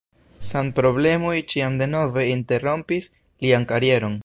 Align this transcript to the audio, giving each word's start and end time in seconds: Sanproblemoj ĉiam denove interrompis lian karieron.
Sanproblemoj 0.51 1.33
ĉiam 1.53 1.77
denove 1.83 2.25
interrompis 2.31 3.13
lian 3.47 3.71
karieron. 3.75 4.19